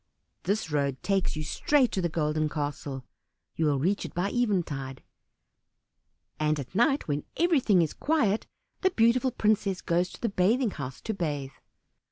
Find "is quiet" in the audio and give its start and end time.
7.83-8.47